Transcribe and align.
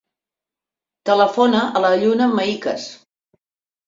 Telefona 1.09 1.59
a 1.65 1.81
la 1.83 1.91
Lluna 2.05 2.31
Mahiques. 2.39 2.87